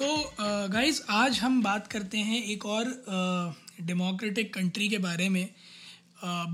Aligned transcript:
तो 0.00 0.34
गाइस 0.72 1.02
आज 1.10 1.38
हम 1.38 1.60
बात 1.62 1.86
करते 1.92 2.18
हैं 2.18 2.42
एक 2.44 2.64
और 2.66 2.84
डेमोक्रेटिक 3.80 4.52
कंट्री 4.54 4.88
के 4.88 4.98
बारे 4.98 5.28
में। 5.28 5.48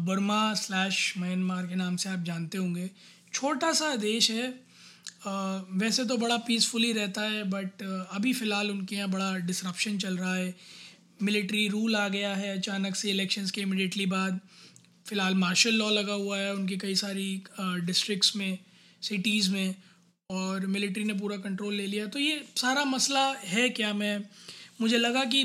बर्मा 0.06 0.38
स्लैश 0.54 1.12
म्यांमार 1.18 1.66
के 1.66 1.74
नाम 1.74 1.96
से 1.96 2.08
आप 2.08 2.22
जानते 2.26 2.58
होंगे। 2.58 2.88
छोटा 3.34 3.72
सा 3.72 3.94
देश 3.96 4.30
है। 4.30 4.48
वैसे 5.78 6.04
तो 6.04 6.16
बड़ा 6.16 6.36
पीसफुली 6.48 6.92
रहता 6.92 7.22
है 7.22 7.44
बट 7.50 7.82
अभी 7.82 8.32
फ़िलहाल 8.32 8.70
उनके 8.70 8.96
यहाँ 8.96 9.10
बड़ा 9.10 9.32
डिसरप्शन 9.46 9.98
चल 9.98 10.16
रहा 10.16 10.34
है। 10.34 10.54
मिलिट्री 11.22 11.68
रूल 11.68 11.96
आ 11.96 12.08
गया 12.08 12.34
है 12.34 12.56
अचानक 12.58 12.96
से 12.96 13.10
इलेक्शंस 13.10 13.50
के 13.50 13.60
इमिडिएटली 13.60 14.06
बाद। 14.08 14.40
फ़िलहाल 15.06 15.34
मार्शल 15.36 15.74
लॉ 15.74 15.90
लगा 15.92 16.12
हुआ 16.14 16.38
है 16.38 16.52
उनकी 16.54 16.76
कई 16.78 16.94
सारी 16.96 17.42
डिस्ट्रिक्ट्स 17.60 18.36
में 18.36 18.58
सिटीज़ 19.02 19.52
में। 19.52 19.74
और 20.30 20.66
मिलिट्री 20.66 21.04
ने 21.04 21.12
पूरा 21.14 21.36
कंट्रोल 21.38 21.74
ले 21.74 21.86
लिया। 21.86 22.06
तो 22.06 22.18
ये 22.18 22.44
सारा 22.56 22.84
मसला 22.84 23.26
है 23.44 23.68
क्या? 23.70 23.92
मैं, 23.94 24.24
मुझे 24.80 24.98
लगा 24.98 25.24
कि 25.24 25.38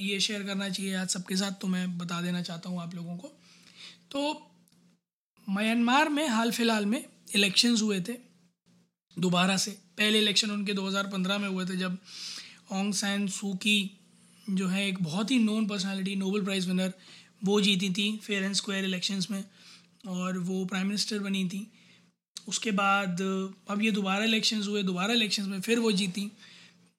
ये 0.00 0.18
शेयर 0.20 0.42
करना 0.42 0.68
चाहिए 0.68 0.94
आज 0.96 1.08
सबके 1.08 1.36
साथ 1.36 1.60
तो 1.60 1.68
मैं 1.68 1.86
बता 1.98 2.20
देना 2.22 2.42
चाहता 2.42 2.70
हूँ 2.70 2.80
आप 2.82 2.94
लोगों 2.94 3.16
को। 3.16 3.28
तो 4.10 4.50
म्यांमार 5.46 6.08
में 6.08 6.26
हाल 6.28 6.50
फ़िलहाल 6.50 6.86
में 6.86 7.04
इलेक्शंस 7.34 7.82
हुए 7.82 8.00
थे, 8.00 8.12
दोबारा 9.16 9.56
से। 9.56 9.70
पहले 9.98 10.18
इलेक्शन 10.18 10.50
उनके 10.50 10.72
2015 10.74 11.38
में 11.38 11.48
हुए 11.48 11.64
थे, 11.66 11.76
जब 11.76 11.98
ओंग 12.72 12.92
सैन 12.94 13.26
सू 13.28 13.52
की 13.54 13.90
जो 14.46 14.68
है 14.68 14.86
एक 14.88 15.02
बहुत 15.02 15.30
ही 15.30 15.38
known 15.38 15.66
personality 15.66 16.14
Nobel 16.16 16.44
prize 16.44 16.68
winner 16.68 16.92
वो 17.42 17.60
जीती 17.60 17.90
थी 17.90 18.16
फेयर 18.18 18.42
एंड 18.42 18.54
स्क्वायर 18.54 18.84
इलेक्शंस 18.84 19.30
में, 19.30 19.44
और 20.08 20.38
वो 20.40 20.64
प्राइम 20.64 20.86
मिनिस्टर 20.86 21.18
बनी 21.18 21.44
थी। 21.44 21.66
उसके 22.48 22.70
बाद, 22.70 23.20
अब 23.70 23.82
ये 23.82 23.90
दोबारा 23.90 24.24
इलेक्शंस 24.24 24.66
हुए, 24.68 24.82
दोबारा 24.82 25.14
इलेक्शंस 25.14 25.46
में 25.46 25.60
फिर 25.60 25.78
वो 25.78 25.92
जीती। 25.92 26.30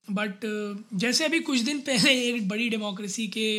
बट 0.07 0.45
जैसे 0.93 1.25
अभी 1.25 1.39
कुछ 1.41 1.59
दिन 1.61 1.79
पहले 1.81 2.11
एक 2.23 2.47
बड़ी 2.49 2.69
डेमोक्रेसी 2.69 3.27
के 3.27 3.49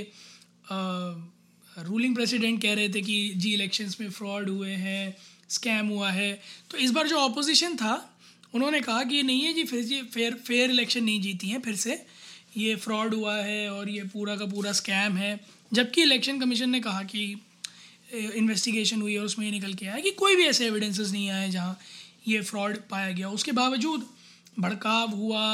रूलिंग 1.81 2.15
प्रेसिडेंट 2.15 2.61
कह 2.63 2.75
रहे 2.75 2.89
थे 2.89 3.01
कि 3.03 3.33
जी 3.37 3.53
इलेक्शंस 3.55 3.97
में 4.01 4.11
फ्रॉड 4.11 4.49
हुए 4.51 4.71
हैं 4.71 5.15
स्कैम 5.51 5.89
हुआ 5.89 6.11
है। 6.11 6.33
तो 6.71 6.79
इस 6.79 6.91
बार 6.91 7.09
जो 7.09 7.19
अपोजिशन 7.19 7.77
था, 7.77 7.95
उन्होंने 8.55 8.81
कहा 8.81 9.03
कि 9.05 9.23
नहीं 9.23 9.43
है 9.43 9.53
जी, 9.53 9.65
फिर 9.65 9.83
जी 9.85 10.03
फेयर 10.05 10.35
फेयर 10.37 10.71
इलेक्शन 10.71 11.05
नहीं 11.05 11.21
जीती 11.21 11.49
हैं, 11.49 11.61
फिर 11.61 11.77
से 11.77 12.05
ये 12.57 12.75
फ्रॉड 12.77 13.15
हुआ 13.15 13.37
है 13.37 13.71
और 13.71 13.89
ये 13.91 14.03
पूरा 14.05 14.37
का 14.37 14.47
पूरा 14.47 14.73
स्कैम 14.73 15.17
है। 15.17 15.39
जबकि 15.73 16.03
इलेक्शन 16.03 16.41
कमीशन 16.41 16.71
ने 16.71 16.81
कहा 16.81 17.03
कि 17.05 17.35
इन्वेस्टिगेशन 18.35 19.01
हुई 19.01 19.17
और 19.17 19.25
उसमें 19.25 19.45
ये 19.47 19.51
निकल 19.53 19.75
के 19.75 19.87
आया 19.87 20.01
कि 20.01 20.11
कोई 20.13 20.37
भी 20.37 20.45
ऐसे 20.45 20.67
एविडेंसेस 20.67 21.11
नहीं 21.13 21.29
आए 21.31 21.51
जहाँ 21.51 21.79
ये 22.29 22.41
फ्रॉड 22.43 22.79
पाया 22.91 23.11
गया। 23.13 23.31
उसके 23.31 23.53
बावजूद 23.53 24.07
भड़काव 24.59 25.11
हुआ, 25.11 25.45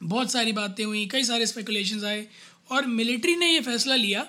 बहुत 0.00 0.32
सारी 0.32 0.52
बातें 0.52 0.84
हुई, 0.84 1.06
कई 1.06 1.24
सारे 1.24 1.46
स्पेकुलेशन 1.46 2.04
आए 2.04 2.26
और 2.70 2.86
मिलिट्री 2.86 3.36
ने 3.36 3.52
ये 3.52 3.60
फैसला 3.60 3.96
लिया 3.96 4.26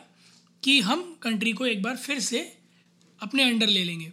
कि 0.63 0.79
हम 0.81 1.01
कंट्री 1.21 1.53
को 1.53 1.65
एक 1.65 1.81
बार 1.81 1.97
फिर 1.97 2.19
से 2.19 2.39
अपने 3.21 3.43
अंडर 3.43 3.67
ले 3.67 3.83
लेंगे। 3.83 4.11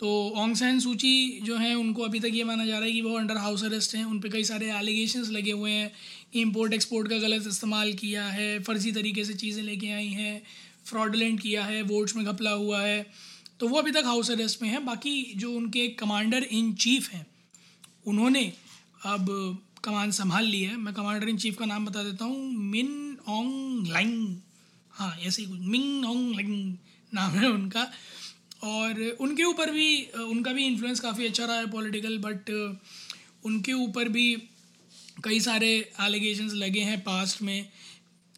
तो 0.00 0.08
ओंग 0.36 0.54
सैन 0.56 0.80
सूची 0.80 1.40
जो 1.42 1.56
हैं, 1.56 1.74
उनको 1.74 2.02
अभी 2.02 2.20
तक 2.20 2.30
ये 2.34 2.44
माना 2.44 2.64
जा 2.66 2.78
रहा 2.78 2.86
है 2.86 2.92
कि 2.92 3.00
वो 3.00 3.16
अंडर 3.18 3.36
हाउस 3.36 3.62
अरेस्ट 3.64 3.94
हैं। 3.94 4.04
उन 4.04 4.18
पर 4.20 4.28
कई 4.28 4.44
सारे 4.44 4.70
एलिगेशंस 4.72 5.28
लगे 5.30 5.50
हुए 5.50 5.70
हैं। 5.70 5.90
इम्पोर्ट 6.34 6.72
एक्सपोर्ट 6.72 7.08
का 7.08 7.18
गलत 7.18 7.46
इस्तेमाल 7.46 7.92
किया 7.92 8.24
है, 8.24 8.58
फ़र्ज़ी 8.62 8.92
तरीके 8.92 9.24
से 9.24 9.34
चीज़ें 9.34 9.62
लेके 9.62 9.90
आई 9.90 10.08
हैं। 10.08 10.42
फ्रॉडलेंट 10.86 11.40
किया 11.40 11.64
है 11.64 11.82
वोट्स 11.82 12.16
में 12.16 12.24
घपला 12.24 12.50
हुआ 12.52 12.80
है 12.82 13.06
तो 13.60 13.68
वो 13.68 13.78
अभी 13.78 13.90
तक 13.92 14.02
हाउस 14.06 14.30
अरेस्ट 14.30 14.62
में 14.62 14.68
है। 14.68 14.78
बाकी 14.84 15.22
जो 15.36 15.52
उनके 15.52 15.86
कमांडर 15.90 16.42
इन 16.42 16.72
चीफ 16.76 17.08
हैं, 17.10 17.26
उन्होंने 18.06 18.42
अब 19.06 19.26
कमान 19.84 20.10
संभाल 20.10 20.44
ली 20.44 20.62
है। 20.62 20.76
मैं 20.76 20.94
कमांडर 20.94 21.28
इन 21.28 21.36
चीफ 21.36 21.56
का 21.58 21.66
नाम 21.66 21.86
बता 21.86 22.02
देता 22.02 22.24
हूँ। 22.24 22.52
मिन 22.70 23.16
ओंग 23.28 23.86
लाइंग 23.86 24.36
हाँ 24.92 25.16
ऐसे 25.16 25.42
ही 25.42 25.48
कुछ। 25.48 25.60
मिंग 25.60 26.04
ओंग 26.04 26.34
लाइंग 26.34 26.76
नाम 27.12 27.30
है 27.30 27.50
उनका। 27.50 27.90
और 28.64 29.00
उनके 29.20 29.44
ऊपर 29.44 29.70
भी, 29.70 30.02
उनका 30.04 30.52
भी 30.52 30.66
इन्फ्लुएंस 30.66 31.00
काफ़ी 31.00 31.26
अच्छा 31.26 31.44
रहा 31.44 31.56
है 31.56 31.70
पॉलिटिकल 31.70 32.18
बट 32.18 32.50
उनके 33.44 33.72
ऊपर 33.72 34.08
भी 34.08 34.36
कई 35.24 35.40
सारे 35.40 35.68
एलिगेशंस 36.00 36.52
लगे 36.54 36.80
हैं 36.80 37.00
पास्ट 37.00 37.42
में। 37.42 37.68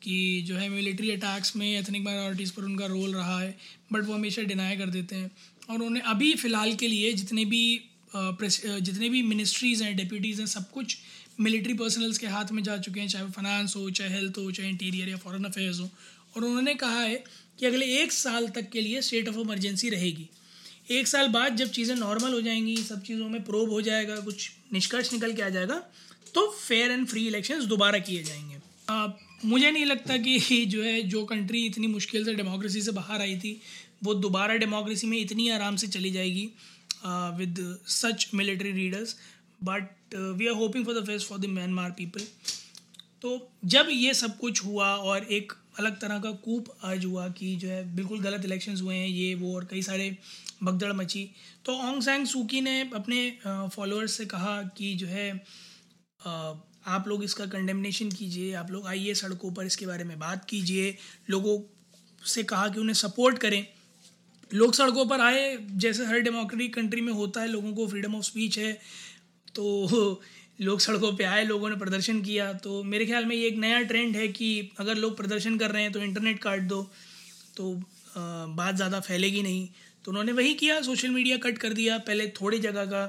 कि 0.07 0.43
जो 0.47 0.57
है 0.57 0.69
मिलिट्री 0.69 1.11
अटैक्स 1.11 1.55
में 1.57 1.67
एथनिक 1.69 2.03
माइनॉरिटीज़ 2.03 2.53
पर 2.53 2.63
उनका 2.63 2.87
रोल 2.87 3.15
रहा 3.15 3.39
है 3.41 3.57
बट 3.93 4.05
वो 4.05 4.15
हमेशा 4.15 4.43
डिनाई 4.45 4.77
कर 4.77 4.91
देते 4.91 5.17
हैं। 5.17 5.31
और 5.71 5.83
उन्हें 5.83 6.03
अभी 6.05 6.33
फ़िलहाल 6.35 6.75
के 6.75 6.89
लिए 6.89 7.13
जितने 7.15 7.45
भी 7.45 7.63
जितने 8.15 9.09
भी 9.09 9.23
मिनिस्ट्रीज़ 9.25 9.83
हैं 9.85 9.97
डिप्यूटीज़ 9.97 10.41
हैं 10.41 10.47
सब 10.49 10.71
कुछ 10.71 10.97
मिलिट्री 11.41 11.75
पर्सनल्स 11.75 12.19
के 12.19 12.27
हाथ 12.27 12.53
में 12.53 12.63
जा 12.63 12.77
चुके 12.79 13.01
हैं 13.01 13.09
चाहे 13.09 13.25
वो 13.25 13.31
फाइनेंस 13.33 13.75
हो 13.77 13.89
चाहे 13.91 14.11
हेल्थ 14.11 14.39
हो 14.39 14.51
चाहे 14.51 14.69
इंटीरियर 14.69 15.09
या 15.09 15.17
फॉरेन 15.17 15.45
अफेयर्स 15.45 15.81
हो। 15.81 15.89
और 16.37 16.45
उन्होंने 16.45 16.75
कहा 16.77 17.01
है 17.01 17.23
कि 17.59 17.67
अगले 17.67 17.87
एक 18.03 18.13
साल 18.13 18.49
तक 18.51 18.71
के 18.71 18.81
लिए 18.81 19.03
स्टेट 19.03 19.29
ऑफ़ 19.29 19.39
इमरजेंसी 19.39 19.91
रहेगी। 19.91 20.29
एक 20.91 21.07
साल 21.09 21.29
बाद 21.29 21.57
जब 21.57 21.71
चीज़ें 21.71 21.95
नॉर्मल 21.97 22.33
हो 22.33 22.41
जाएँगी 22.41 22.77
सब 22.79 23.03
चीज़ों 23.03 23.29
में 23.29 23.43
प्रोब 23.45 23.71
हो 23.71 23.81
जाएगा 23.83 24.17
कुछ 24.21 24.51
निष्कर्ष 24.73 25.13
निकल 25.13 25.33
के 25.33 25.43
आ 25.43 25.49
जाएगा 25.49 25.83
तो 26.35 26.49
फेयर 26.59 26.91
एंड 26.91 27.07
फ्री 27.07 27.27
इलेक्शंस 27.27 27.65
दोबारा 27.67 27.99
किए 28.01 28.23
जाएँगे। 28.23 28.57
आ, 28.91 29.07
मुझे 29.45 29.71
नहीं 29.71 29.85
लगता 29.85 30.17
कि 30.17 30.67
जो 30.67 30.83
है, 30.83 31.03
जो 31.03 31.25
कंट्री 31.25 31.67
इतनी 31.67 31.87
मुश्किल 31.87 32.25
से 32.25 32.35
डेमोक्रेसी 32.35 32.83
से 32.83 32.93
बाहर 32.93 33.21
आई 33.21 33.39
थी, 33.39 33.61
वो 34.05 34.15
दोबारा 34.15 34.55
डेमोक्रेसी 34.55 35.07
में 35.07 35.19
इतनी 35.19 35.49
आराम 35.49 35.77
से 35.77 35.87
चली 35.87 36.11
जाएगी 36.11 36.49
with 37.07 37.79
such 37.87 38.31
military 38.35 38.73
leaders 38.73 39.17
but 39.65 40.15
we 40.15 40.47
are 40.47 40.55
hoping 40.55 40.87
for 40.87 41.01
the 41.01 41.07
best 41.07 41.27
for 41.27 41.39
the 41.39 41.47
Myanmar 41.47 41.91
people 41.91 42.21
तो 43.23 43.51
जब 43.65 43.89
ये 43.91 44.15
सब 44.15 44.39
कुछ 44.39 44.65
हुआ 44.65 44.97
और 44.97 45.25
एक 45.25 45.53
अलग 45.79 46.01
तरह 46.01 46.19
का 46.19 46.31
कूप 46.31 46.67
आज 46.85 47.05
हुआ 47.05 47.29
कि 47.29 47.57
जो 47.57 47.69
है, 47.69 47.97
बिल्कुल 47.97 48.21
गलत 48.21 48.45
इलेक्शंस 48.45 48.83
हुए 48.83 48.97
हैं, 48.97 49.09
ये, 49.09 49.35
वो 49.35 49.57
और 49.57 49.65
कई 49.65 49.83
सारे 49.83 50.19
भगदड़ 50.63 50.93
मची 50.93 51.31
तो 51.65 51.73
ओंग 51.73 52.03
सैंग 52.03 52.27
सूकी 52.27 52.61
ने 52.61 52.81
अपने 52.95 53.39
फॉलोअर्स 53.47 54.13
से 54.13 54.27
कहा 54.27 54.63
कि 54.63 54.95
जो 54.95 55.07
है 55.07 55.45
आप 56.87 57.09
लोग 57.09 57.25
इसका 57.25 57.47
कंडेमनेशन 57.47 58.11
कीजिए, 58.11 58.53
आप 58.55 58.71
लोग 58.71 58.87
आइए 58.87 59.15
सड़कों 59.15 59.51
पर 59.53 59.67
इसके 59.67 59.87
बारे 59.87 60.05
में 60.05 60.19
बात 60.19 60.45
कीजिए, 60.45 60.95
लोगों 61.31 61.59
से 62.25 62.43
कहा 62.45 62.69
कि 62.69 62.81
उन्हें 62.81 62.95
सपोर्ट 62.97 63.39
करें। 63.39 63.67
लोग 64.51 64.75
सड़कों 64.75 65.05
पर 65.07 65.21
आए, 65.21 65.57
जैसे 65.75 66.05
हर 66.07 66.21
डेमोक्रेटिक 66.21 66.75
कंट्री 66.75 67.01
में 67.01 67.13
होता 67.13 67.41
है, 67.41 67.49
लोगों 67.49 67.73
को 67.75 67.87
फ्रीडम 67.87 68.15
ऑफ़ 68.15 68.25
स्पीच 68.25 68.59
है 68.59 68.73
तो 69.55 70.21
लोग 70.61 70.81
सड़कों 70.81 71.13
पे 71.13 71.25
आए, 71.25 71.45
लोगों 71.45 71.71
ने 71.71 71.77
प्रदर्शन 71.77 72.21
किया। 72.23 72.53
तो 72.55 72.83
मेरे 72.85 73.07
ख्याल 73.07 73.25
में 73.25 73.35
ये 73.37 73.47
एक 73.49 73.57
नया 73.59 73.81
ट्रेंड 73.83 74.17
है 74.17 74.29
कि 74.29 74.71
अगर 74.79 74.97
लोग 74.97 75.17
प्रदर्शन 75.17 75.59
कर 75.59 75.71
रहे 75.71 75.83
हैं 75.83 75.93
तो 75.93 76.01
इंटरनेट 76.01 76.39
काट 76.39 76.61
दो 76.65 76.83
तो 77.57 77.73
बात 78.17 78.75
ज़्यादा 78.77 79.01
फैलेगी 79.01 79.43
नहीं। 79.43 79.69
तो 80.05 80.11
उन्होंने 80.11 80.33
वही 80.33 80.55
किया 80.55 80.81
सोशल 80.83 81.11
मीडिया 81.11 81.37
कट 81.37 81.59
कर 81.59 81.73
दिया, 81.73 81.99
पहले 81.99 82.27
थोड़ी 82.31 82.59
जगह 82.59 82.85
का 82.85 83.05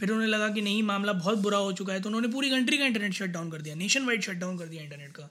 फिर 0.00 0.10
उन्हें 0.10 0.28
लगा 0.28 0.48
कि 0.48 0.62
नहीं 0.62 0.82
मामला 0.82 1.12
बहुत 1.12 1.38
बुरा 1.38 1.58
हो 1.58 1.72
चुका 1.72 1.92
है 1.92 2.00
तो 2.00 2.08
उन्होंने 2.08 2.28
पूरी 2.28 2.50
कंट्री 2.50 2.78
का 2.78 2.84
इंटरनेट 2.84 3.12
शट 3.12 3.30
डाउन 3.30 3.50
कर 3.50 3.62
दिया 3.62 3.74
नेशन 3.74 4.06
वाइड 4.06 4.22
शट 4.22 4.36
डाउन 4.36 4.58
कर 4.58 4.66
दिया 4.66 4.82
इंटरनेट 4.82 5.10
का। 5.10 5.28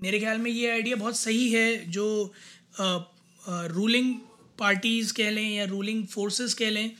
मेरे 0.00 0.18
ख्याल 0.20 0.38
में 0.38 0.50
ये 0.50 0.70
आइडिया 0.70 0.96
बहुत 0.96 1.16
सही 1.16 1.50
है 1.50 1.90
जो 1.90 2.06
रूलिंग 3.44 4.14
पार्टीज़ 4.58 5.12
कह 5.12 5.30
लें 5.30 5.48
या 5.50 5.64
रूलिंग 5.64 6.04
फोर्सेस 6.06 6.54
कह 6.54 6.70
लें 6.70 6.90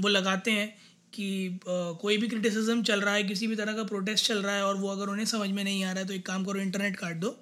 वो 0.00 0.08
लगाते 0.08 0.50
हैं 0.50 0.68
कि 1.14 1.26
आ, 1.48 1.92
कोई 1.92 2.16
भी 2.16 2.28
क्रिटिसिज्म 2.28 2.82
चल 2.82 3.00
रहा 3.00 3.14
है 3.14 3.22
किसी 3.24 3.46
भी 3.46 3.56
तरह 3.56 3.72
का 3.72 3.84
प्रोटेस्ट 3.84 4.26
चल 4.26 4.42
रहा 4.42 4.54
है 4.54 4.64
और 4.64 4.76
वो 4.76 4.88
अगर 4.88 5.08
उन्हें 5.08 5.26
समझ 5.26 5.50
में 5.50 5.62
नहीं 5.64 5.84
आ 5.84 5.92
रहा 5.92 6.00
है 6.00 6.06
तो 6.06 6.14
एक 6.14 6.26
काम 6.26 6.44
करो 6.44 6.60
इंटरनेट 6.60 6.96
काट 6.96 7.16
दो। 7.16 7.36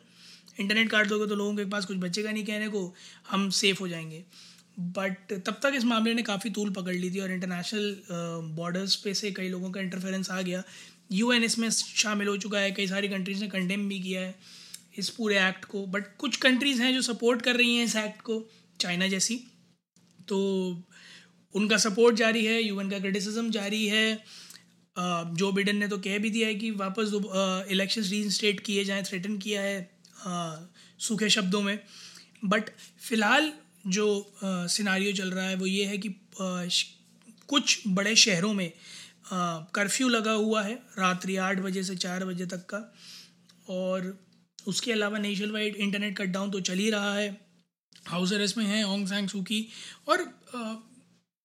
इंटरनेट 0.60 0.90
काट 0.90 1.08
दोगे 1.08 1.26
तो 1.26 1.34
लोगों 1.34 1.54
के 1.56 1.64
पास 1.64 1.84
कुछ 1.84 1.96
बचेगा 1.96 2.30
नहीं 2.30 2.44
कहने 2.44 2.68
को 2.68 2.82
हम 3.30 3.48
सेफ़ 3.52 3.80
हो 3.80 3.88
जाएँगे। 3.88 4.22
बट 4.78 5.32
तब 5.46 5.58
तक 5.62 5.72
इस 5.76 5.84
मामले 5.84 6.14
ने 6.14 6.22
काफ़ी 6.22 6.50
तूल 6.50 6.70
पकड़ 6.72 6.94
ली 6.94 7.10
थी 7.10 7.20
और 7.20 7.32
इंटरनेशनल 7.32 7.96
बॉर्डर्स 8.56 8.94
पे 8.96 9.14
से 9.14 9.30
कई 9.32 9.48
लोगों 9.48 9.70
का 9.70 9.80
इंटरफेरेंस 9.80 10.30
आ 10.30 10.40
गया। 10.42 10.62
यू 11.12 11.32
एन 11.32 11.44
इसमें 11.44 11.68
शामिल 11.70 12.28
हो 12.28 12.36
चुका 12.36 12.58
है, 12.58 12.70
कई 12.72 12.86
सारी 12.86 13.08
कंट्रीज़ 13.08 13.40
ने 13.40 13.48
कंडेम 13.48 13.88
भी 13.88 14.00
किया 14.00 14.20
है 14.20 14.34
इस 14.98 15.08
पूरे 15.10 15.38
एक्ट 15.38 15.64
को। 15.64 15.86
बट 15.86 16.16
कुछ 16.18 16.36
कंट्रीज़ 16.36 16.82
हैं 16.82 16.92
जो 16.94 17.02
सपोर्ट 17.02 17.42
कर 17.42 17.56
रही 17.56 17.76
हैं 17.76 17.84
इस 17.84 17.96
एक्ट 17.96 18.20
को 18.22 18.42
चाइना 18.80 19.08
जैसी। 19.08 19.36
तो 20.28 20.38
उनका 21.54 21.76
सपोर्ट 21.78 22.16
जारी 22.16 22.44
है 22.44 22.62
यूएन 22.62 22.90
का 22.90 22.98
क्रिटिसिज्म 22.98 23.50
जारी 23.50 23.86
है। 23.86 24.22
जो 24.96 25.50
बिडन 25.52 25.76
ने 25.76 25.88
तो 25.88 25.98
कह 25.98 26.18
भी 26.18 26.30
दिया 26.30 26.48
है 26.48 26.54
कि 26.54 26.70
वापस 26.72 27.12
इलेक्शन 27.70 28.02
री 28.02 28.52
किए 28.54 28.84
जाएँ 28.84 29.02
थ्रेटन 29.02 29.36
किया 29.38 29.62
है 29.62 29.88
सूखे 31.00 31.28
शब्दों 31.30 31.62
में। 31.62 31.78
बट 32.44 32.70
फ़िलहाल 33.08 33.52
जो 33.86 34.36
सिनारियो 34.42 35.12
चल 35.12 35.30
रहा 35.30 35.46
है 35.46 35.54
वो 35.56 35.66
ये 35.66 35.84
है 35.84 35.98
कि 35.98 36.14
कुछ 37.48 37.82
बड़े 37.88 38.14
शहरों 38.16 38.52
में 38.54 38.70
कर्फ्यू 39.32 40.08
लगा 40.08 40.32
हुआ 40.32 40.62
है 40.62 40.74
रात्रि 40.98 41.36
आठ 41.38 41.58
बजे 41.58 41.82
से 41.84 41.96
चार 41.96 42.24
बजे 42.24 42.46
तक 42.46 42.66
का। 42.66 42.78
और 43.70 44.16
उसके 44.66 44.92
अलावा 44.92 45.18
national 45.18 45.50
wide 45.50 45.76
internet 45.76 46.16
cut 46.18 46.28
down 46.28 46.50
तो 46.50 46.60
चल 46.60 46.78
ही 46.78 46.90
रहा 46.90 47.14
है। 47.14 47.28
हाउस 48.06 48.32
अरेस्ट 48.32 48.56
में 48.56 48.64
है 48.64 48.82
ओंग 48.84 49.06
सैंग 49.08 49.28
सूकी 49.28 49.66
और 50.08 50.22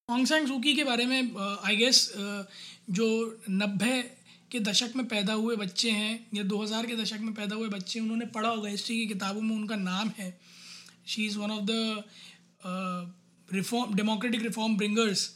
ओंग 0.10 0.26
सैंग 0.28 0.48
सूकी 0.48 0.74
के 0.76 0.84
बारे 0.84 1.06
में 1.06 1.36
आई 1.66 1.76
गेस 1.76 2.12
जो 2.90 3.08
नब्बे 3.50 4.02
के 4.52 4.60
दशक 4.60 4.94
में 4.96 5.08
पैदा 5.08 5.34
हुए 5.34 5.56
बच्चे 5.56 5.92
हैं 5.92 6.28
या 6.34 6.44
2000 6.46 6.86
के 6.86 6.96
दशक 6.96 7.20
में 7.20 7.34
पैदा 7.34 7.56
हुए 7.56 7.68
बच्चे 7.70 8.00
उन्होंने 8.00 8.26
पढ़ा 8.28 8.50
होगा, 8.50 8.70
हिस्ट्री 8.70 8.98
की 8.98 9.06
किताबों 9.08 9.42
में 9.42 9.56
उनका 9.56 9.76
नाम 9.76 10.12
है। 10.20 10.30
She 11.10 11.26
is 11.26 11.38
one 11.38 11.52
of 11.52 11.64
the 11.64 12.04
reform 13.54 13.96
democratic 13.96 14.42
reform 14.42 14.78
bringers 14.78 15.36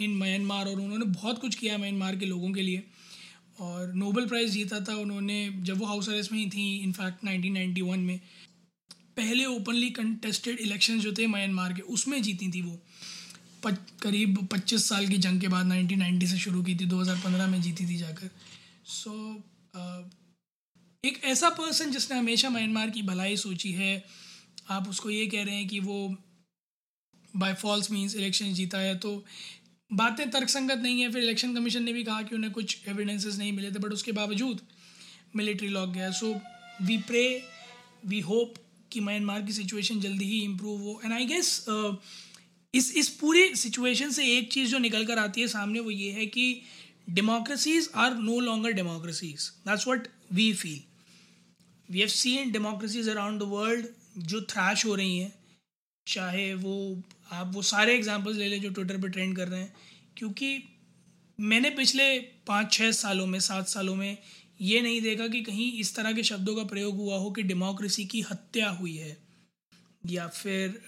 in 0.00 0.16
Myanmar 0.16 0.66
और 0.66 0.80
उन्होंने 0.80 1.04
बहुत 1.04 1.40
कुछ 1.40 1.54
किया 1.54 1.78
म्यांमार 1.78 2.16
के 2.16 2.26
लोगों 2.26 2.52
के 2.52 2.62
लिए। 2.62 2.82
और 3.60 3.94
नोबल 3.94 4.26
प्राइज़ 4.26 4.50
जीता 4.50 4.80
था 4.80 4.94
उन्होंने 4.94 5.50
जब 5.62 5.78
वो 5.78 5.86
हाउस 5.86 6.08
अरेस्ट 6.08 6.32
में 6.32 6.38
ही 6.38 6.50
थी 6.50 6.78
इनफैक्ट 6.78 7.24
1991 7.24 7.98
में। 7.98 8.20
पहले 9.16 9.44
ओपनली 9.44 9.90
कंटेस्टेड 9.90 10.58
इलेक्शन 10.58 11.00
जो 11.00 11.12
थे 11.12 11.26
म्यांमार 11.26 11.72
के 11.72 11.82
उसमें 11.82 12.22
जीती 12.22 12.48
थी 12.48 12.62
वो। 12.62 12.80
पच, 13.64 13.76
करीब 14.02 14.46
25 14.46 14.88
साल 14.88 15.08
की 15.08 15.18
जंग 15.18 15.40
के 15.40 15.48
बाद 15.48 15.66
1990 15.66 16.26
से 16.26 16.38
शुरू 16.38 16.62
की 16.62 16.74
थी 16.74 16.86
2015 16.86 17.46
में 17.46 17.62
जीती 17.62 17.86
थी 17.86 17.96
जाकर। 17.96 18.30
सो 18.84 19.34
so, 19.34 19.42
uh, 19.74 20.22
एक 21.04 21.24
ऐसा 21.24 21.50
पर्सन 21.50 21.90
जिसने 21.90 22.18
हमेशा 22.18 22.50
म्यांमार 22.50 22.90
की 22.90 23.02
भलाई 23.02 23.36
सोची 23.36 23.72
है 23.72 24.04
आप 24.66 24.88
उसको 24.88 25.10
ये 25.10 25.26
कह 25.26 25.44
रहे 25.44 25.54
हैं 25.54 25.68
कि 25.68 25.80
वो 25.80 26.16
बाय 27.34 27.54
फॉल्स 27.54 27.90
मीन्स 27.90 28.14
इलेक्शन 28.16 28.52
जीता 28.54 28.78
है 28.78 28.94
तो 28.98 29.24
बातें 29.90 30.30
तर्कसंगत 30.30 30.78
नहीं 30.78 31.00
है। 31.00 31.10
फिर 31.12 31.22
इलेक्शन 31.22 31.54
कमीशन 31.54 31.82
ने 31.82 31.92
भी 31.92 32.04
कहा 32.04 32.22
कि 32.22 32.34
उन्हें 32.34 32.52
कुछ 32.52 32.88
एविडेंसेस 32.88 33.36
नहीं 33.38 33.52
मिले 33.52 33.70
थे 33.70 33.78
बट 33.78 33.92
उसके 33.92 34.12
बावजूद 34.12 34.60
मिलिट्री 35.36 35.68
लॉक 35.68 35.90
गया। 35.90 36.10
So 36.12 36.34
we 36.82 36.98
pray 37.00 37.24
we 38.06 38.20
hope 38.22 38.54
कि 38.92 39.00
म्यांमार 39.00 39.42
की 39.42 39.52
सिचुएशन 39.52 40.00
जल्दी 40.00 40.24
ही 40.24 40.40
इम्प्रूव 40.40 40.80
हो। 40.82 41.00
एंड 41.04 41.12
आई 41.12 41.24
गेस 41.26 41.64
इस 42.74 42.92
इस 42.96 43.08
पूरी 43.20 43.54
सिचुएशन 43.56 44.10
से 44.10 44.26
एक 44.36 44.52
चीज़ 44.52 44.70
जो 44.70 44.78
निकल 44.78 45.04
कर 45.06 45.18
आती 45.18 45.40
है 45.40 45.48
सामने, 45.48 45.80
वो 45.80 45.90
ये 45.90 46.10
है 46.12 46.26
कि 46.26 46.62
democracies 47.10 47.90
are 47.94 48.14
no 48.16 48.38
longer 48.40 48.72
democracies 48.72 49.50
that's 49.66 49.86
what 49.88 50.08
we 50.32 50.52
feel 50.54 50.80
we 51.88 51.98
have 52.00 52.08
seen 52.10 52.52
democracies 52.52 53.08
around 53.08 53.40
the 53.40 53.48
world 53.48 53.86
जो 54.16 54.40
थ्रैश 54.42 54.84
हो 54.86 54.94
रही 54.94 55.18
हैं, 55.18 55.32
चाहे 56.06 56.52
वो 56.54 57.02
आप 57.32 57.50
वो 57.54 57.62
सारे 57.62 57.94
एग्जांपल्स 57.94 58.36
ले 58.36 58.48
लें 58.48 58.60
जो 58.60 58.70
ट्विटर 58.70 59.00
पे 59.02 59.08
ट्रेंड 59.08 59.36
कर 59.36 59.48
रहे 59.48 59.60
हैं, 59.60 59.72
क्योंकि 60.16 60.62
मैंने 61.38 61.70
पिछले 61.70 62.18
पाँच 62.46 62.72
छः 62.72 62.90
सालों 62.92 63.26
में, 63.26 63.38
सात 63.40 63.68
सालों 63.68 63.94
में 63.96 64.16
ये 64.60 64.80
नहीं 64.80 65.00
देखा 65.00 65.26
कि 65.28 65.40
कहीं 65.42 65.72
इस 65.80 65.94
तरह 65.96 66.12
के 66.12 66.22
शब्दों 66.22 66.54
का 66.56 66.64
प्रयोग 66.64 66.96
हुआ 66.96 67.16
हो 67.16 67.30
कि 67.30 67.42
डेमोक्रेसी 67.42 68.04
की 68.04 68.20
हत्या 68.22 68.68
हुई 68.70 68.96
है, 68.96 69.16
या 70.04 70.26
फिर 70.28 70.80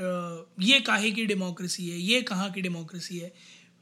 ये 0.61 0.81
काहे 0.81 1.11
की 1.11 1.25
डेमोक्रेसी 1.27 1.89
है, 1.89 1.99
ये 1.99 2.23
कहाँ 2.23 2.51
की 2.53 2.61
डेमोक्रेसी 2.61 3.19
है। 3.19 3.33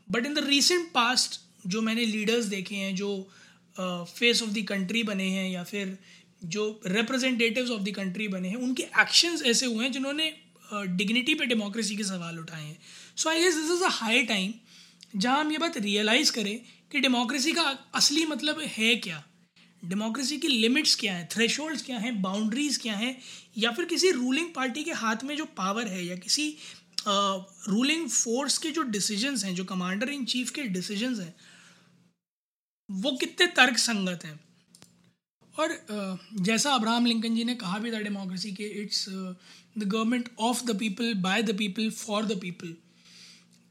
But 0.09 0.27
in 0.27 0.35
the 0.35 0.45
recent 0.47 0.91
past 0.93 1.41
जो 1.67 1.83
मैंने 1.83 2.05
लीडर्स 2.05 2.45
देखे 2.47 2.75
हैं, 2.75 2.95
जो 2.97 3.31
फेस 3.77 4.43
ऑफ़ 4.43 4.51
द 4.51 4.65
कंट्री 4.69 5.03
बने 5.03 5.29
हैं, 5.31 5.49
या 5.51 5.63
फिर 5.65 5.99
जो 6.45 6.81
रिप्रेजेंटेटिव्स 6.87 7.71
ऑफ़ 7.71 7.83
द 7.83 7.91
कंट्री 7.91 8.29
बने 8.29 8.49
हैं 8.49 8.57
उनके 8.57 8.83
एक्शंस 8.83 9.43
ऐसे 9.43 9.67
हुए 9.67 9.85
हैं 9.85 9.93
जिन्होंने 9.93 10.33
डिग्निटी 10.75 11.35
पे 11.35 11.47
डेमोक्रेसी 11.47 11.97
के 11.97 12.05
सवाल 12.05 12.39
उठाए 12.39 12.65
हैं। 12.65 12.79
So 13.17 13.31
I 13.31 13.43
guess 13.43 13.55
this 13.55 13.71
is 13.71 13.85
a 13.85 13.89
high 13.89 14.23
time 14.23 14.55
जहाँ 15.17 15.41
हम 15.41 15.53
ये 15.53 15.59
बात 15.59 15.77
रियलाइज़ 15.79 16.33
करें 16.33 16.61
कि 16.93 17.01
डेमोक्रेसी 17.01 17.53
का 17.53 17.63
असली 17.95 18.27
मतलब 18.27 18.61
है 18.61 18.95
क्या? 18.97 19.25
डेमोक्रेसी 19.85 20.39
की 20.39 20.49
लिमिट्स 20.49 20.95
क्या 20.95 21.15
हैं? 21.15 21.29
थ्रेश 21.33 21.57
क्या 21.61 21.99
हैं? 21.99 22.23
बाउंड्रीज़ 22.23 22.79
क्या 22.81 22.95
हैं? 22.95 23.19
या 23.59 23.71
फिर 23.71 23.85
किसी 23.85 24.11
रूलिंग 24.11 24.49
पार्टी 24.55 24.85
के 24.85 24.93
हाथ 24.93 25.25
में 25.25 25.37
जो 25.37 25.45
पावर 25.45 25.87
है 25.87 26.07
या 26.07 26.17
किसी 26.17 26.57
रूलिंग 27.09 28.07
uh, 28.07 28.13
फोर्स 28.13 28.59
के 28.59 28.71
जो 28.71 28.83
डिसीजंस 28.83 29.45
हैं 29.45 29.55
जो 29.55 29.65
कमांडर 29.65 30.09
इन 30.09 30.25
चीफ 30.25 30.51
के 30.51 30.63
डिसीजंस 30.63 31.19
हैं 31.19 31.35
वो 32.91 33.13
कितने 33.13 33.47
तर्क 33.47 33.79
संगत 33.79 34.25
हैं? 34.25 34.41
और 35.57 35.79
जैसा 36.41 36.71
अब्राहम 36.71 37.07
लिंकन 37.07 37.35
जी 37.35 37.45
ने 37.45 37.55
कहा 37.55 37.79
भी 37.79 37.93
था 37.93 38.01
डेमोक्रेसी 38.01 38.53
के 38.53 38.65
it's 38.83 39.09
the 39.09 39.83
government 39.85 40.29
of 40.41 40.65
the 40.65 40.79
people 40.79 41.15
by 41.23 41.43
the 41.43 41.57
people 41.59 41.91
for 41.91 42.25
the 42.25 42.39
people 42.41 42.75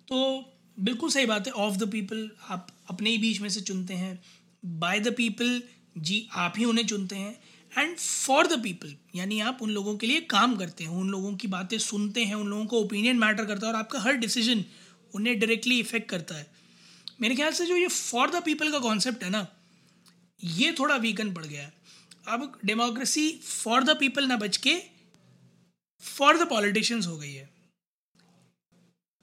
तो 0.08 0.20
बिल्कुल 0.78 1.10
सही 1.10 1.26
बात 1.26 1.48
है 1.48 1.54
ऑफ़ 1.54 1.78
द 1.78 1.90
पीपल 1.92 2.30
आप 2.50 2.68
अपने 2.90 3.10
ही 3.10 3.18
बीच 3.18 3.40
में 3.42 3.50
से 3.50 3.62
चुनते 3.62 3.94
हैं। 3.94 4.20
बाय 4.64 5.00
द 5.00 5.14
पीपल 5.16 5.62
जी, 5.98 6.28
आप 6.34 6.54
ही 6.58 6.66
उन्हें 6.66 6.86
चुनते 6.88 7.16
हैं। 7.16 7.38
एंड 7.74 7.98
फॉर 7.98 8.48
द 8.48 8.62
पीपल 8.64 8.96
यानी 9.16 9.40
आप 9.40 9.60
उन 9.62 9.70
लोगों 9.70 9.96
के 9.98 10.08
लिए 10.08 10.22
काम 10.30 10.56
करते 10.56 10.84
हैं, 10.84 10.92
उन 10.92 11.10
लोगों 11.10 11.34
की 11.36 11.48
बातें 11.48 11.78
सुनते 11.80 12.24
हैं, 12.24 12.36
उन 12.36 12.48
लोगों 12.48 12.66
को 12.66 12.80
ओपिनियन 12.80 13.18
मैटर 13.18 13.46
करता 13.46 13.68
है 13.68 13.74
और 13.74 13.80
आपका 13.80 14.00
हर 14.00 14.14
डिसीज़न 14.18 14.64
उन्हें 15.14 15.40
डायरेक्टली 15.40 15.80
इफ़ेक्ट 15.80 16.10
करता 16.10 16.36
है। 16.36 16.46
मेरे 17.22 17.36
ख्याल 17.36 17.52
से 17.52 17.66
जो 17.66 17.76
ये 17.78 17.88
फॉर 17.88 18.30
द 18.30 18.42
पीपल 18.44 18.72
का 18.72 18.80
कॉन्सेप्ट 18.80 19.24
है 19.24 19.30
ना 19.30 19.46
ये 20.44 20.72
थोड़ा 20.80 20.96
वीकन 20.96 21.34
पड़ 21.34 21.46
गया 21.46 21.72
अब 22.28 22.60
डेमोक्रेसी 22.66 23.32
फॉर 23.44 23.84
द 23.84 23.98
पीपल 23.98 24.28
ना 24.28 24.38
बच 24.38 24.58
के 24.58 24.76
फॉर 26.04 26.38
द 26.38 26.48
पॉलिटिशियंस 26.50 27.08
हो 27.08 27.18
गई 27.18 27.34
है। 27.34 27.50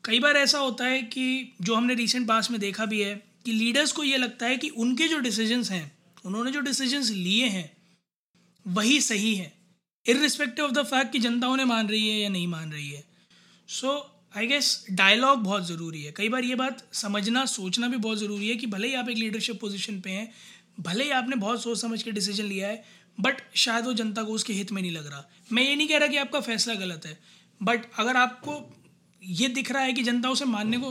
कई 0.04 0.18
बार 0.18 0.36
ऐसा 0.36 0.58
होता 0.58 0.84
है 0.84 1.02
कि 1.02 1.54
जो 1.60 1.74
हमने 1.74 1.94
रिसेंट 1.94 2.28
पास 2.28 2.50
में 2.50 2.60
देखा 2.60 2.84
भी 2.86 3.00
है 3.00 3.14
कि 3.44 3.52
लीडर्स 3.52 3.92
को 3.92 4.04
ये 4.04 4.16
लगता 4.16 4.46
है 4.46 4.56
कि 4.56 4.68
उनके 4.68 5.08
जो 5.08 5.18
डिसीजंस 5.18 5.70
हैं, 5.70 5.92
उन्होंने 6.24 6.52
जो 6.52 6.60
डिसीजंस 6.60 7.10
लिए 7.10 7.46
हैं, 7.46 7.70
वही 8.66 9.00
सही 9.00 9.34
है 9.34 9.52
इरिस्पेक्टिव 10.06 10.64
ऑफ़ 10.64 10.72
द 10.72 10.82
फैक्ट 10.82 11.12
कि 11.12 11.18
जनता 11.18 11.48
उन्हें 11.48 11.66
मान 11.66 11.88
रही 11.88 12.08
है 12.08 12.20
या 12.20 12.28
नहीं 12.28 12.46
मान 12.46 12.72
रही 12.72 12.90
है। 12.90 13.04
सो 13.68 14.14
आई 14.36 14.46
गेस 14.46 14.86
डायलॉग 14.90 15.38
बहुत 15.38 15.66
ज़रूरी 15.66 16.02
है। 16.02 16.12
कई 16.12 16.28
बार 16.28 16.44
ये 16.44 16.54
बात 16.54 16.94
समझना, 16.94 17.44
सोचना 17.46 17.88
भी 17.88 17.96
बहुत 17.96 18.18
ज़रूरी 18.18 18.48
है 18.48 18.56
कि 18.56 18.66
भले 18.66 18.88
ही 18.88 18.94
आप 18.94 19.08
एक 19.08 19.16
लीडरशिप 19.16 19.60
पोजिशन 19.60 20.00
पे 20.00 20.10
हैं 20.10 20.32
भले 20.78 21.04
ही 21.04 21.10
आपने 21.10 21.36
बहुत 21.36 21.62
सोच 21.62 21.80
समझ 21.80 22.02
के 22.02 22.10
डिसीज़न 22.12 22.44
लिया 22.44 22.68
है 22.68 22.84
बट 23.18 23.40
शायद 23.56 23.84
वो 23.84 23.92
जनता 23.94 24.22
को 24.22 24.32
उसके 24.32 24.52
हित 24.52 24.72
में 24.72 24.80
नहीं 24.82 24.92
लग 24.92 25.06
रहा। 25.06 25.24
मैं 25.52 25.62
ये 25.62 25.76
नहीं 25.76 25.88
कह 25.88 25.98
रहा 25.98 26.08
कि 26.08 26.16
आपका 26.16 26.40
फैसला 26.40 26.74
गलत 26.76 27.06
है 27.06 27.18
बट 27.60 27.84
अगर 27.98 28.16
आपको 28.16 28.54
ये 29.22 29.48
दिख 29.50 29.70
रहा 29.72 29.82
है 29.82 29.92
कि 29.92 30.02
जनता 30.02 30.30
उसे 30.30 30.44
मानने 30.44 30.78
को 30.78 30.90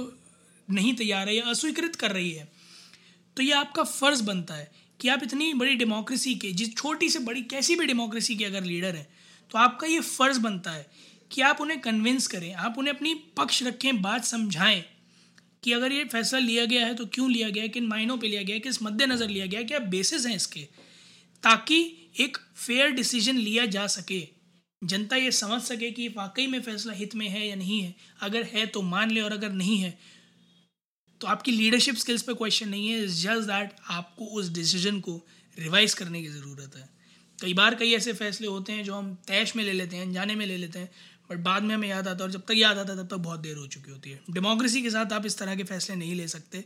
नहीं 0.67 0.94
तैयार 0.96 1.27
है 1.27 1.36
या 1.36 1.44
अस्वीकृत 1.46 1.96
कर 1.96 2.12
रही 2.12 2.32
है 2.32 2.48
तो 3.38 3.44
ये 3.44 3.51
आपका 3.53 3.84
फ़र्ज़ 3.84 4.24
बनता 4.24 4.53
है 4.53 4.72
कि 5.00 5.10
आप 5.10 5.24
इतनी 5.24 5.53
बड़ी 5.53 5.75
डेमोक्रेसी 5.75 6.34
के, 6.36 6.51
जिस 6.51 6.75
छोटी 6.75 7.10
से 7.10 7.20
बड़ी, 7.20 7.41
कैसी 7.44 7.75
भी 7.75 7.86
डेमोक्रेसी 7.86 8.36
के 8.36 8.46
अगर 8.46 8.63
लीडर 8.63 8.96
हैं 8.96 9.08
तो 9.51 9.58
आपका 9.58 9.88
ये 9.88 10.00
फ़र्ज़ 10.01 10.39
बनता 10.39 10.72
है 10.72 10.86
कि 11.32 11.41
आप 11.41 11.62
उन्हें 11.62 11.79
कन्विंस 11.82 12.27
करें, 12.27 12.53
आप 12.53 12.75
उन्हें 12.77 12.94
अपनी 12.94 13.13
पक्ष 13.38 13.62
रखें, 13.63 14.01
बात 14.01 14.25
समझाएँ। 14.25 14.84
कि 15.64 15.72
अगर 15.74 15.92
ये 15.92 16.04
फैसला 16.06 16.40
लिया 16.40 16.66
गया 16.66 16.86
है 16.86 16.94
तो 16.96 17.06
क्यों 17.06 17.32
लिया 17.32 17.50
गया 17.50 17.64
है? 17.64 17.70
किन 17.70 17.88
मायनों 17.88 18.18
पे 18.18 18.28
लिया 18.28 18.42
गया 18.44 18.56
है? 18.56 18.60
किस 18.60 18.82
मद्देनज़र 18.84 19.30
लिया 19.30 19.46
गया 19.46 19.60
है? 19.60 19.66
क्या 19.66 19.80
बेसिस 19.90 20.26
हैं 20.26 20.36
इसके? 20.36 20.62
ताकि 21.44 21.80
एक 22.20 22.38
फेयर 22.58 22.92
डिसीज़न 22.92 23.38
लिया 23.38 23.66
जा 23.68 23.86
सके। 23.88 24.22
जनता 24.82 25.16
ये 25.16 25.32
समझ 25.32 25.62
सके 25.62 25.90
कि 25.92 26.08
वाकई 26.08 26.46
में 26.48 26.62
फैसला 26.62 26.94
हित 26.94 27.16
में 27.16 27.28
है 27.30 27.48
या 27.48 27.56
नहीं 27.56 27.82
है। 27.82 27.96
अगर 28.22 28.44
है 28.46 28.66
तो 28.66 28.82
मान 28.84 29.12
ले, 29.12 29.22
और 29.22 29.34
अगर 29.34 29.52
नहीं 29.54 29.78
है 29.78 29.98
तो 31.22 31.28
आपकी 31.28 31.52
लीडरशिप 31.52 31.96
स्किल्स 31.96 32.22
पे 32.22 32.34
क्वेश्चन 32.34 32.70
नहीं 32.70 32.88
है। 32.88 33.08
जस्ट 33.08 33.48
दैट 33.48 33.76
आपको 33.90 34.26
उस 34.34 34.50
डिसीज़न 34.54 35.00
को 35.00 35.22
रिवाइज 35.58 35.94
करने 35.94 36.22
की 36.22 36.28
ज़रूरत 36.28 36.76
है। 36.76 36.90
कई 37.40 37.54
बार 37.54 37.76
कई 37.76 37.92
ऐसे 37.94 38.14
फैसले 38.14 38.48
होते 38.48 38.74
हैं 38.74 38.84
जो 38.84 38.94
हम 38.94 39.14
तैश 39.28 39.56
में 39.56 39.64
ले 39.64 39.74
लेते 39.74 39.96
हैं, 39.96 40.04
अनजाने 40.04 40.36
में 40.36 40.46
ले 40.46 40.58
लेते 40.58 40.80
हैं। 40.80 40.90
बट 41.29 41.38
बाद 41.43 41.63
में 41.63 41.74
हमें 41.75 41.88
याद 41.88 42.07
आता 42.07 42.17
है 42.17 42.24
और 42.24 42.31
जब 42.31 42.41
तक 42.41 42.53
याद 42.55 42.77
आता 42.77 42.91
है, 42.91 42.98
तब 42.98 43.07
तक 43.07 43.24
बहुत 43.24 43.39
देर 43.39 43.57
हो 43.57 43.67
चुकी 43.67 43.91
होती 43.91 44.12
है। 44.12 44.19
डेमोक्रेसी 44.31 44.81
के 44.81 44.89
साथ 44.89 45.13
आप 45.13 45.25
इस 45.25 45.38
तरह 45.38 45.55
के 45.55 45.63
फैसले 45.65 45.96
नहीं 45.96 46.15
ले 46.15 46.27
सकते। 46.27 46.63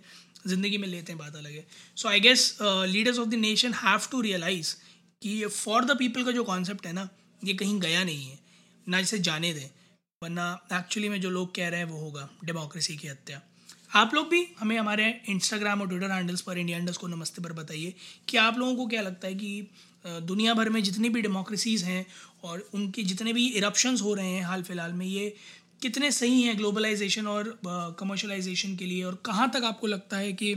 ज़िंदगी 0.47 0.77
में 0.77 0.87
लेते 0.87 1.11
हैं 1.11 1.19
बात 1.19 1.35
अलग 1.35 1.51
है। 1.51 1.65
So 1.97 2.09
I 2.09 2.19
guess 2.19 2.57
leaders 2.61 3.19
of 3.19 3.29
the 3.29 3.33
nation 3.41 3.73
have 3.75 4.07
to 4.11 4.21
realise 4.21 4.75
कि 5.21 5.45
फॉर 5.47 5.85
द 5.85 5.97
पीपल 5.97 6.23
का 6.23 6.31
जो 6.31 6.43
कॉन्सेप्ट 6.43 6.85
है 6.85 6.93
ना, 6.93 7.07
ये 7.41 7.53
कहीं 7.53 7.79
गया 7.79 8.03
नहीं 8.03 8.25
है। 8.25 8.39
ना 8.87 8.99
इसे 8.99 9.19
जाने 9.21 9.53
दें, 9.53 9.69
वरना 10.21 10.51
एक्चुअली 10.73 11.09
में 11.09 11.19
जो 11.21 11.29
लोग 11.29 11.55
कह 11.55 11.69
रहे 11.69 11.79
हैं, 11.79 11.87
वो 11.87 11.99
होगा 11.99 12.29
डेमोक्रेसी 12.45 12.97
की 12.97 13.07
हत्या। 13.07 13.41
आप 13.95 14.13
लोग 14.13 14.27
भी 14.29 14.45
हमें 14.59 14.77
हमारे 14.77 15.05
इंस्टाग्राम 15.29 15.81
और 15.81 15.87
ट्विटर 15.87 16.11
हैंडल्स 16.11 16.41
पर 16.41 16.57
इंडिया 16.57 16.77
इंडस 16.77 16.97
को 16.97 17.07
नमस्ते 17.07 17.41
पर 17.41 17.53
बताइए 17.53 17.93
कि 18.29 18.37
आप 18.37 18.57
लोगों 18.57 18.75
को 18.75 18.85
क्या 18.87 19.01
लगता 19.01 19.27
है 19.27 19.35
कि 19.35 19.67
दुनिया 20.05 20.53
भर 20.53 20.69
में 20.69 20.81
जितनी 20.83 21.09
भी 21.09 21.21
डेमोक्रेसीज़ 21.21 21.83
हैं 21.85 22.05
और 22.43 22.69
उनके 22.73 23.03
जितने 23.03 23.33
भी 23.33 23.47
इरप्शंस 23.47 24.01
हो 24.01 24.13
रहे 24.13 24.27
हैं 24.27 24.43
हाल 24.43 24.63
फ़िलहाल 24.63 24.93
में, 24.93 25.05
ये 25.05 25.35
कितने 25.81 26.11
सही 26.11 26.41
हैं 26.41 26.57
ग्लोबलाइजेशन 26.57 27.27
और 27.27 27.59
कमर्शलाइजेशन 27.99 28.75
के 28.75 28.85
लिए? 28.85 29.03
और 29.03 29.21
कहाँ 29.25 29.49
तक 29.49 29.63
आपको 29.65 29.87
लगता 29.87 30.17
है 30.17 30.33
कि 30.33 30.55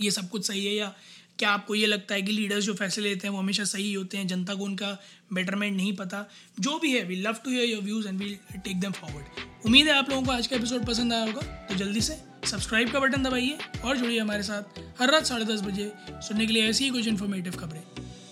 ये 0.00 0.10
सब 0.10 0.28
कुछ 0.30 0.46
सही 0.46 0.64
है? 0.66 0.74
या 0.74 0.94
क्या 1.38 1.50
आपको 1.50 1.74
ये 1.74 1.86
लगता 1.86 2.14
है 2.14 2.22
कि 2.22 2.32
लीडर्स 2.32 2.64
जो 2.64 2.74
फैसले 2.74 3.08
लेते 3.08 3.26
हैं 3.26 3.32
वो 3.34 3.40
हमेशा 3.40 3.64
सही 3.64 3.92
होते 3.94 4.18
हैं? 4.18 4.26
जनता 4.26 4.54
को 4.54 4.64
उनका 4.64 4.96
बेटरमेंट 5.32 5.76
नहीं 5.76 5.94
पता। 5.96 6.24
जो 6.60 6.78
भी 6.78 6.92
है 6.92 7.04
we 7.04 7.16
love 7.16 7.36
to 7.44 7.50
hear 7.50 7.68
your 7.68 7.82
views 7.82 8.08
and 8.08 8.18
we 8.18 8.34
take 8.54 8.80
them 8.80 8.92
forward 8.92 9.66
उम्मीद 9.66 9.86
है 9.86 9.92
आप 9.92 10.10
लोगों 10.10 10.22
को 10.22 10.32
आज 10.32 10.46
का 10.46 10.56
एपिसोड 10.56 10.86
पसंद 10.86 11.12
आया 11.12 11.24
होगा। 11.24 11.40
तो 11.40 11.74
जल्दी 11.74 12.00
से 12.00 12.16
सब्सक्राइब 12.44 12.92
का 12.92 13.00
बटन 13.00 13.22
दबाइए 13.22 13.58
और 13.84 13.96
जुड़िए 13.96 14.18
हमारे 14.20 14.42
साथ 14.42 14.80
हर 15.00 15.12
रात 15.12 15.26
साढ़े 15.26 15.44
दस 15.44 15.60
बजे 15.60 15.90
सुनने 16.08 16.46
के 16.46 16.52
लिए 16.52 16.68
ऐसी 16.68 16.84
ही 16.84 16.90
कुछ 16.90 17.06
इन्फॉर्मेटिव 17.06 17.52
खबरें। 17.52 17.82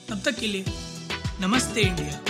तब 0.09 0.23
तक 0.25 0.39
के 0.39 0.47
लिए 0.47 0.65
नमस्ते 1.41 1.81
इंडिया। 1.81 2.30